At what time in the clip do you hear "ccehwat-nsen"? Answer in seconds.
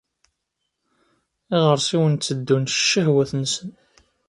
2.79-3.69